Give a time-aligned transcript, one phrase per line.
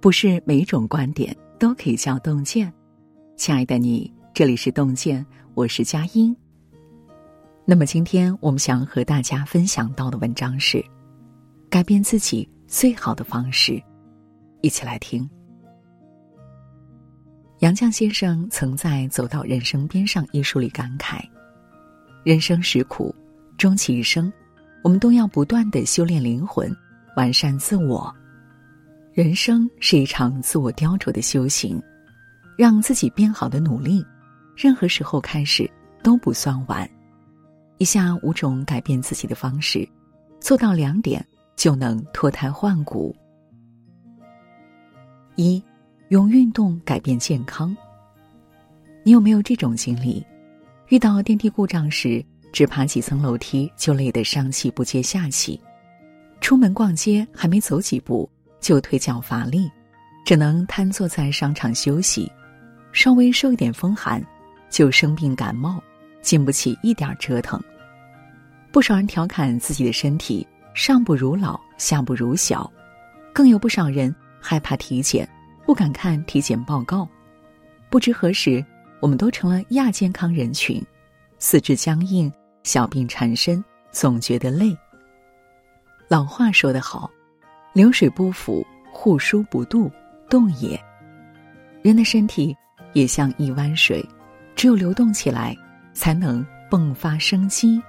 [0.00, 2.72] 不是每种观点都可以叫洞见。
[3.36, 6.36] 亲爱的你，这里是洞见，我是佳音。
[7.64, 10.84] 那么今天我们想和大家分享到的文章是：
[11.68, 13.82] 改变自己最好的方式。
[14.60, 15.28] 一起来听。
[17.60, 21.20] 杨绛先生曾在《走到人生边上》一书里感慨
[22.22, 23.14] ：“人生实苦，
[23.58, 24.32] 终其一生，
[24.86, 26.72] 我们都要不断的修炼灵魂，
[27.16, 28.14] 完善自我。”
[29.12, 31.82] 人生是一场自我雕琢的修行，
[32.56, 34.06] 让自己变好的努力，
[34.54, 35.68] 任何时候开始
[36.04, 36.88] 都不算晚。
[37.78, 39.88] 以下五种改变自己的方式，
[40.38, 43.12] 做到两点就能脱胎换骨。
[45.34, 45.60] 一，
[46.10, 47.76] 用运动改变健康。
[49.02, 50.24] 你有没有这种经历？
[50.90, 52.24] 遇到电梯故障时，
[52.56, 55.60] 只爬几层楼梯就累得上气不接下气；
[56.40, 58.26] 出门逛街还没走几步。
[58.62, 59.70] 就腿脚乏力，
[60.24, 62.26] 只能瘫坐在商场休息；
[62.92, 64.24] 稍微受一点风寒，
[64.70, 65.82] 就生病感冒，
[66.22, 67.62] 经不起一点折腾。
[68.72, 72.72] 不少人调侃自己的身体上不如老，下不如小，
[73.34, 75.28] 更有不少人害怕体检，
[75.66, 77.06] 不敢看体检报告。
[77.90, 78.64] 不知何时，
[78.98, 80.82] 我们都成了亚健康人群，
[81.38, 82.32] 四肢僵硬，
[82.66, 84.76] 小病缠身，总觉得累。
[86.08, 87.08] 老话说得好。
[87.72, 89.88] 流水不腐，户枢不蠹，
[90.28, 90.78] 动也。
[91.80, 92.56] 人的身体
[92.92, 94.04] 也像一湾水，
[94.56, 95.56] 只有流动起来，
[95.92, 97.80] 才能迸发生机。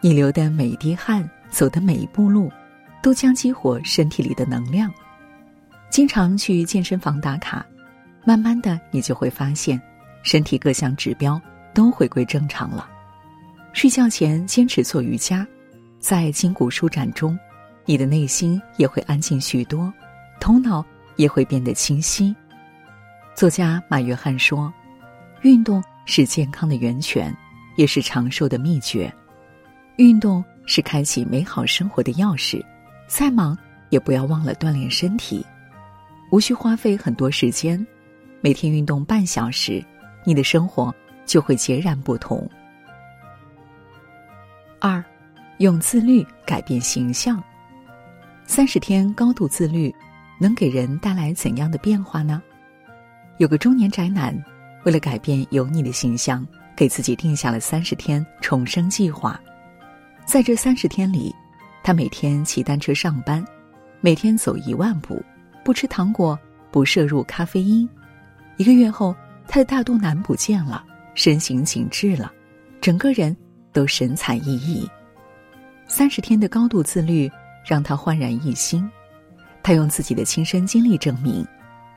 [0.00, 2.50] 你流的每一滴汗，走的每一步路，
[3.00, 4.92] 都将激活身体里的能量。
[5.88, 7.64] 经常去健身房打卡，
[8.24, 9.80] 慢慢的，你就会发现，
[10.24, 11.40] 身体各项指标
[11.72, 12.90] 都回归正常了。
[13.76, 15.46] 睡觉前坚持做瑜伽，
[16.00, 17.38] 在筋骨舒展中。
[17.84, 19.92] 你的内心也会安静许多，
[20.40, 20.82] 头脑
[21.16, 22.34] 也会变得清晰。
[23.34, 24.72] 作家马约翰说
[25.44, 27.36] ：“运动是健康的源泉，
[27.76, 29.12] 也是长寿的秘诀。
[29.96, 32.64] 运动是开启美好生活的钥匙。
[33.06, 33.54] 再忙
[33.90, 35.44] 也不要忘了锻炼身体，
[36.32, 37.86] 无需花费很多时间，
[38.40, 39.84] 每天运动半小时，
[40.24, 40.92] 你的生活
[41.26, 42.50] 就会截然不同。”
[44.86, 45.04] 二，
[45.58, 47.42] 用自律改变形象。
[48.46, 49.92] 三十天高度自律，
[50.38, 52.40] 能给人带来怎样的变化呢？
[53.38, 54.32] 有个中年宅男，
[54.84, 56.46] 为了改变油腻的形象，
[56.76, 59.40] 给自己定下了三十天重生计划。
[60.24, 61.34] 在这三十天里，
[61.82, 63.44] 他每天骑单车上班，
[64.00, 65.20] 每天走一万步，
[65.64, 66.38] 不吃糖果，
[66.70, 67.88] 不摄入咖啡因。
[68.56, 69.16] 一个月后，
[69.48, 70.84] 他的大肚腩不见了，
[71.16, 72.32] 身形紧致了，
[72.80, 73.36] 整个人
[73.76, 74.88] 都神采奕奕。
[75.86, 77.30] 三十天的高度自律。
[77.68, 78.88] 让他焕然一新，
[79.60, 81.44] 他用自己的亲身经历证明，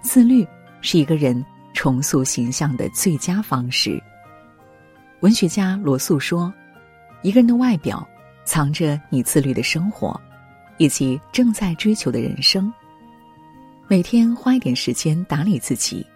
[0.00, 0.46] 自律
[0.80, 1.44] 是一个人
[1.74, 4.00] 重塑形象的最佳方式。
[5.22, 6.54] 文学家罗素说
[7.22, 8.06] ：“一个人的外表，
[8.44, 10.20] 藏着你自律的生活，
[10.78, 12.72] 以及正在追求的人生。
[13.88, 16.06] 每天花一点时间打理自己，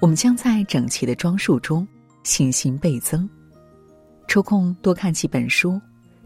[0.00, 1.86] 我们将在整齐的装束中
[2.22, 3.28] 信心倍增。
[4.28, 5.80] 抽空多看几本书，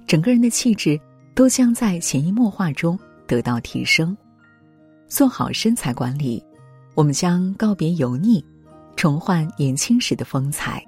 [0.06, 1.00] 整个人的气质。”
[1.34, 4.14] 都将在潜移默化中得到提升。
[5.08, 6.44] 做好身材管理，
[6.94, 8.44] 我们将告别油腻，
[8.96, 10.84] 重焕年轻时的风采。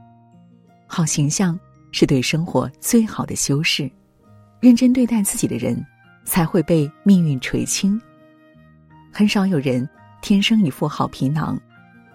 [0.86, 1.58] 好形象
[1.92, 3.90] 是对生活最好的修饰。
[4.60, 5.82] 认真对待自己的人，
[6.26, 7.98] 才会被命运垂青。
[9.10, 9.88] 很少有人
[10.20, 11.58] 天生一副好皮囊，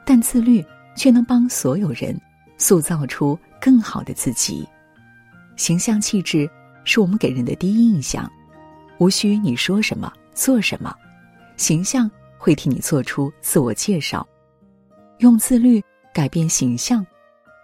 [0.06, 0.64] 但自律
[0.96, 2.16] 却能帮所有人
[2.60, 4.68] 塑造出更好的自己。
[5.60, 6.50] 形象气质。
[6.86, 8.28] 是我们给人的第一印象，
[8.98, 10.96] 无需你说什么做什么，
[11.56, 14.28] 形象会替你做出自我介绍。
[15.20, 17.06] 用自律改变形象，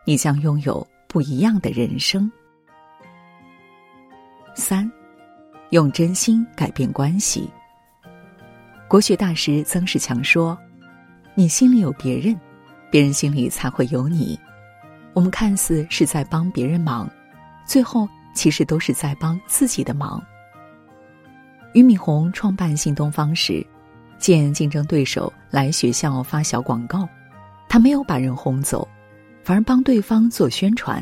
[0.05, 2.31] 你将拥有不一样的人生。
[4.53, 4.91] 三，
[5.71, 7.49] 用真心改变关系。
[8.87, 10.55] 国学大师曾仕强说
[11.33, 12.39] ：“你心里有别人，
[12.91, 14.39] 别人心里才会有你。”
[15.15, 17.09] 我们看似是在帮别人忙，
[17.65, 18.07] 最后。
[18.37, 20.21] 其实都是在帮自己的忙。
[21.71, 23.65] 俞敏洪创办新东方时，
[24.19, 27.07] 见竞争对手来学校发小广告，
[27.69, 28.85] 他没有把人轰走，
[29.41, 31.01] 反而帮对方做宣传。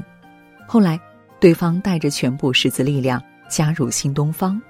[0.67, 0.99] 后来，
[1.39, 3.19] 对方带着全部师资力量
[3.49, 4.61] 加入新东方，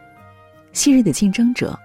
[0.71, 1.77] 昔日的竞争者，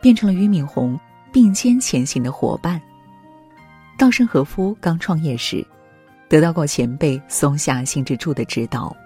[0.00, 0.98] 变成了俞敏洪
[1.30, 2.80] 并肩前行的伙伴。
[3.98, 5.62] 稻盛和夫刚创业时，
[6.26, 8.96] 得到过前辈松下幸之助的指导。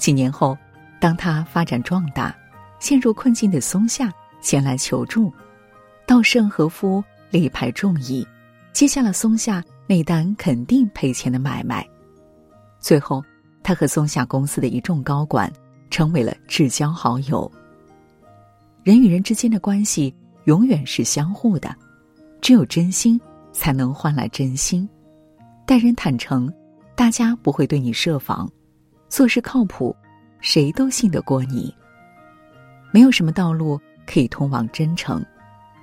[0.00, 0.56] 几年后，
[0.98, 2.34] 当他发展壮大，
[2.78, 4.10] 陷入困境的松下
[4.40, 5.30] 前来求助，
[6.06, 8.26] 稻盛和夫力排众议，
[8.72, 11.86] 接下了松下那单肯定赔钱的买卖。
[12.78, 13.22] 最后，
[13.62, 15.52] 他和松下公司的一众高管
[15.90, 17.50] 成为了至交好友。
[18.82, 20.14] 人与人之间的关系
[20.44, 21.76] 永远是相互的，
[22.40, 23.20] 只有真心
[23.52, 24.88] 才能换来真心。
[25.66, 26.50] 待人坦诚，
[26.96, 28.48] 大家不会对你设防；
[29.10, 29.94] 做事靠谱，
[30.40, 31.74] 谁都信得过你。
[32.92, 35.22] 没有什么道路可以通往真诚，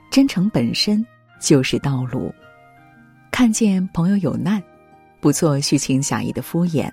[0.09, 1.05] 真诚本身
[1.39, 2.33] 就是道路。
[3.29, 4.63] 看见朋友有难，
[5.19, 6.89] 不做虚情假意的敷衍，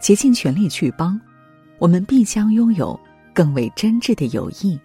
[0.00, 1.18] 竭尽全力去帮，
[1.78, 2.98] 我们必将拥有
[3.32, 4.78] 更为真挚的友谊。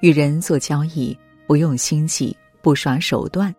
[0.00, 1.16] 与人做交易，
[1.46, 3.54] 不用心计，不耍手段，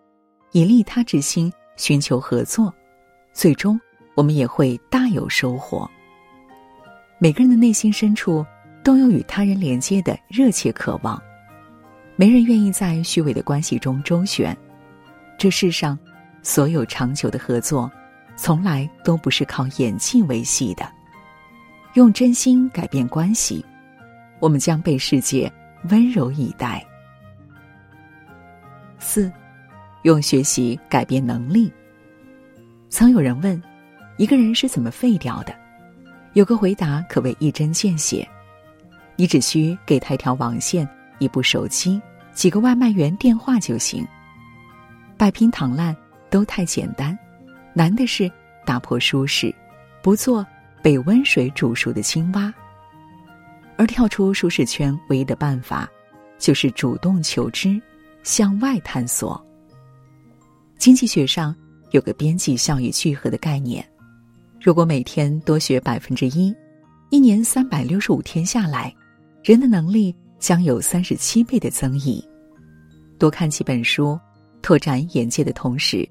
[0.52, 2.72] 以利他之心寻求合作，
[3.32, 3.80] 最终
[4.14, 5.90] 我们也会大有收获。
[7.20, 8.46] 每个人的内心深处。
[8.84, 11.22] 都有与他人连接的热切渴望，
[12.16, 14.56] 没人愿意在虚伪的关系中周旋。
[15.38, 16.00] 这世上，
[16.42, 17.92] 所有长久的合作，
[18.38, 20.90] 从来都不是靠演技维系的。
[21.96, 23.66] 用真心改变关系，
[24.40, 25.52] 我们将被世界
[25.90, 26.82] 温柔以待。
[29.00, 29.30] 四，
[30.04, 31.70] 用学习改变能力。
[32.88, 33.62] 曾有人问，
[34.16, 35.54] 一个人是怎么废掉的？
[36.34, 38.28] 有个回答可谓一针见血。
[39.16, 40.88] 你只需给他一条网线、
[41.18, 42.00] 一部手机、
[42.34, 44.06] 几个外卖员电话就行。
[45.18, 45.96] 摆平躺烂
[46.30, 47.18] 都太简单，
[47.74, 48.32] 难的是
[48.64, 49.54] 打破舒适，
[50.04, 50.46] 不做
[50.84, 52.54] 被温水煮熟的青蛙。
[53.76, 55.90] 而跳出舒适圈唯一的办法，
[56.38, 57.82] 就是主动求知，
[58.22, 59.44] 向外探索。
[60.78, 61.56] 经济学上
[61.90, 63.84] 有个边际效益聚合的概念，
[64.68, 66.54] 如果每天多学百分之一，
[67.10, 68.94] 一年三百六十五天下来。
[69.42, 72.22] 人的能力将有三十七倍的增益。
[73.18, 74.20] 多看几本书，
[74.62, 76.06] 拓展眼界的同时，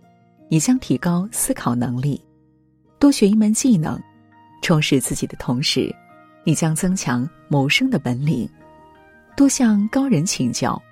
[0.49, 2.19] 你将提高思考能力；
[2.99, 4.01] 多学一门技能，
[4.63, 5.95] 充实自己的同时，
[6.43, 8.49] 你将增强谋生的本领；
[9.37, 10.83] 多向高人请教，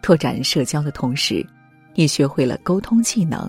[0.00, 1.46] 拓展社交的同时，
[1.94, 3.46] 你学会了沟通技能。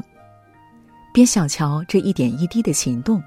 [1.13, 3.23] 别小瞧这一点一滴的行动，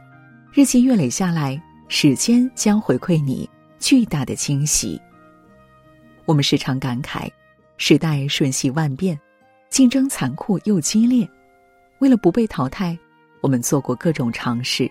[0.56, 5.00] 日积月累下来，时间将回馈你巨大的惊喜。
[6.26, 7.28] 我们时常感慨，
[7.76, 9.18] 时代瞬息万变，
[9.68, 11.28] 竞争残酷又激烈。
[11.98, 12.96] 为了不被淘汰，
[13.40, 14.88] 我们做过各种尝试，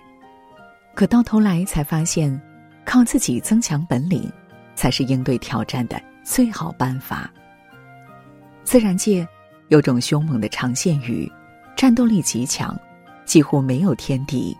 [0.93, 2.37] 可到头来才发现，
[2.83, 4.29] 靠自己增强本领，
[4.75, 7.31] 才是应对挑战的最好办法。
[8.65, 9.25] 自然界
[9.69, 11.31] 有种凶猛的长线鱼，
[11.73, 12.77] 战斗力极强，
[13.23, 14.53] 几乎没有天敌。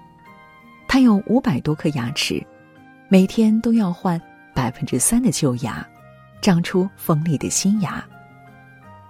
[0.94, 2.40] 它有五百多颗牙齿，
[3.08, 4.22] 每天都要换
[4.54, 5.84] 百分之三的旧牙。
[6.40, 8.06] 长出锋利的新牙。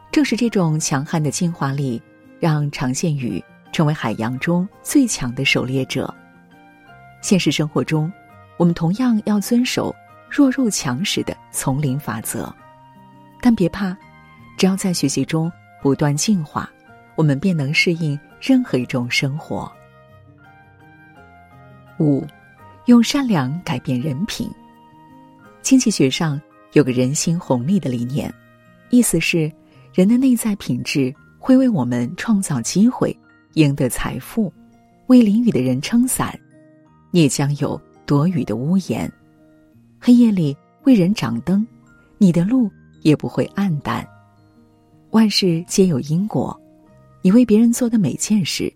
[0.09, 2.01] 正是这种强悍的进化力，
[2.39, 3.43] 让长线鱼
[3.73, 6.15] 成为海洋中最强的狩猎者。
[7.21, 8.09] 现实生活中，
[8.55, 9.93] 我们同样要遵守
[10.31, 12.49] “弱肉强食”的丛林法则，
[13.41, 13.93] 但别怕，
[14.57, 15.51] 只要在学习中
[15.81, 16.71] 不断进化，
[17.15, 19.69] 我们便能适应任何一种生活。
[21.99, 22.25] 五，
[22.85, 24.49] 用善良改变人品。
[25.61, 26.39] 经济学上。
[26.73, 28.33] 有个人心红利的理念，
[28.89, 29.41] 意思是，
[29.93, 33.15] 人的内在品质会为我们创造机会，
[33.53, 34.51] 赢得财富。
[35.05, 36.35] 为淋雨的人撑伞，
[37.11, 39.07] 你也将有躲雨的屋檐；
[39.99, 41.63] 黑夜里为人掌灯，
[42.17, 42.67] 你的路
[43.03, 44.03] 也不会暗淡。
[45.11, 46.59] 万事皆有因果，
[47.21, 48.73] 你为别人做的每件事，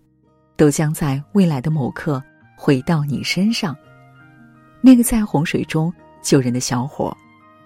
[0.56, 2.22] 都将在未来的某刻
[2.58, 3.74] 回到你身上。
[4.80, 7.16] 那个在洪水中救人的小伙。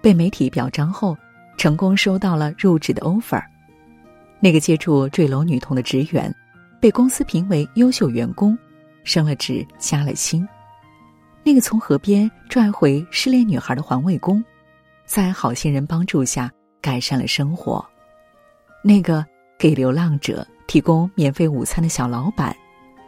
[0.03, 1.17] 被媒体表彰后，
[1.57, 3.41] 成功收到了入职的 offer。
[4.41, 6.35] 那个接触坠楼女童的职员，
[6.81, 8.59] 被公司评为优秀员工，
[9.05, 10.45] 升了职加了薪。
[11.45, 14.43] 那个从河边拽回失恋女孩的环卫工，
[15.07, 17.85] 在好心人帮助下改善了生活。
[18.83, 19.25] 那个
[19.57, 22.57] 给流浪者提供免费午餐的小老板，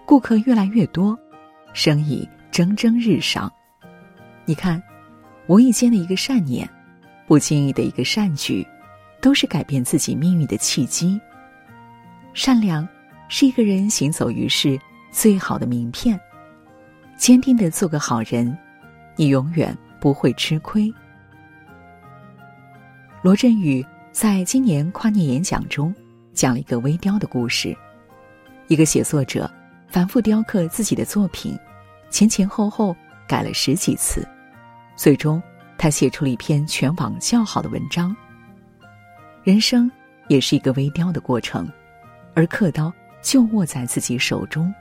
[0.06, 1.18] 顾客越来越多，
[1.74, 3.52] 生意蒸蒸日上。
[4.46, 4.82] 你看，
[5.48, 6.66] 无意间的一个善念。
[7.26, 8.66] 不经意的一个善举，
[9.20, 11.18] 都是改变自己命运的契机。
[12.34, 12.86] 善良
[13.28, 14.78] 是一个人行走于世
[15.10, 16.20] 最好的名片。
[17.16, 18.56] 坚定的做个好人，
[19.16, 20.92] 你永远不会吃亏。
[23.22, 25.94] 罗振宇在今年跨年演讲中
[26.34, 27.74] 讲了一个微雕的故事：
[28.68, 29.50] 一个写作者
[29.94, 31.56] 反复雕刻自己的作品，
[32.10, 32.96] 前前后后
[33.28, 34.26] 改了十几次，
[34.96, 35.40] 最终。
[35.78, 38.16] 他写出了一篇全网较好的文章。
[39.44, 39.88] 人生
[40.26, 41.70] 也是一个微雕的过程，
[42.34, 44.74] 而刻刀就握在自己手中。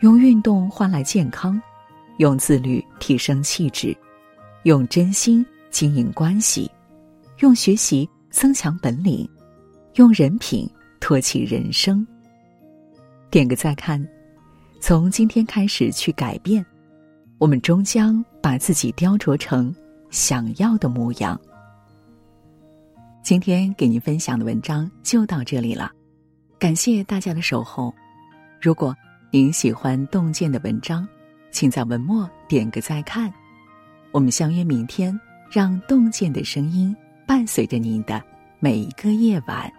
[0.00, 1.60] 用运动换来健康，
[2.16, 3.94] 用自律提升气质，
[4.62, 6.70] 用真心经营关系，
[7.40, 9.28] 用学习增强本领，
[9.96, 10.66] 用人品
[10.98, 12.06] 托起人生。
[13.30, 14.02] 点个再看，
[14.80, 16.64] 从今天开始去改变，
[17.36, 19.74] 我们终将把自己雕琢成
[20.10, 21.38] 想要的模样。
[23.22, 25.92] 今天给您分享的文章就到这里了，
[26.58, 27.94] 感谢大家的守候。
[28.60, 28.96] 如果
[29.30, 31.06] 您喜欢洞见的文章，
[31.50, 33.30] 请在文末点个再看。
[34.10, 35.18] 我们相约明天，
[35.50, 38.22] 让洞见的声音伴随着您的
[38.58, 39.70] 每一个夜晚。